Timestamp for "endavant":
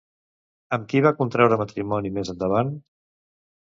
2.37-2.77